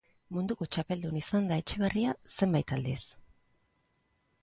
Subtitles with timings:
[0.37, 3.01] Munduko txapeldun izan da Etxeberria zenbait aldiz.